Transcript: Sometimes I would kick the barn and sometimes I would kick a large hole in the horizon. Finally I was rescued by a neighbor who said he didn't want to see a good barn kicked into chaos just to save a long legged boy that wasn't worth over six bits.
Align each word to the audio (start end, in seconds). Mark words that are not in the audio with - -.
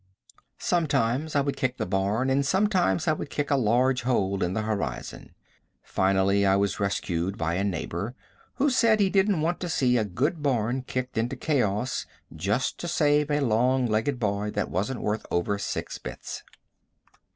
Sometimes 0.57 1.35
I 1.35 1.41
would 1.41 1.55
kick 1.55 1.77
the 1.77 1.85
barn 1.85 2.31
and 2.31 2.43
sometimes 2.43 3.07
I 3.07 3.13
would 3.13 3.29
kick 3.29 3.51
a 3.51 3.55
large 3.55 4.01
hole 4.01 4.41
in 4.41 4.53
the 4.55 4.63
horizon. 4.63 5.35
Finally 5.83 6.43
I 6.43 6.55
was 6.55 6.79
rescued 6.79 7.37
by 7.37 7.53
a 7.53 7.63
neighbor 7.63 8.15
who 8.55 8.71
said 8.71 8.99
he 8.99 9.11
didn't 9.11 9.41
want 9.41 9.59
to 9.59 9.69
see 9.69 9.97
a 9.99 10.03
good 10.03 10.41
barn 10.41 10.81
kicked 10.81 11.19
into 11.19 11.35
chaos 11.35 12.07
just 12.35 12.79
to 12.79 12.87
save 12.87 13.29
a 13.29 13.41
long 13.41 13.85
legged 13.85 14.19
boy 14.19 14.49
that 14.55 14.71
wasn't 14.71 15.01
worth 15.01 15.23
over 15.29 15.59
six 15.59 15.99
bits. 15.99 16.41